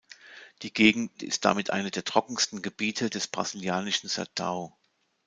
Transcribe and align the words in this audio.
Die 0.63 0.73
Gegend 0.73 1.21
ist 1.21 1.45
damit 1.45 1.69
eine 1.69 1.91
der 1.91 2.03
trockensten 2.03 2.63
Gebiete 2.63 3.11
des 3.11 3.27
brasilianischen 3.27 4.09
Sertão. 4.09 4.73